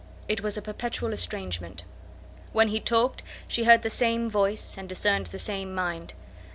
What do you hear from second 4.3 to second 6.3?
voice, and discerned the same mind.